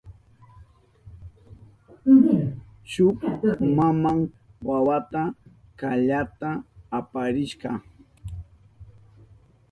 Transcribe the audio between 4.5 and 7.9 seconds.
wawanta kallata aparishka.